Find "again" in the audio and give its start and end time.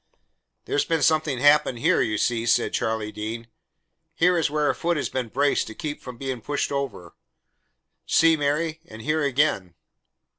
9.21-9.75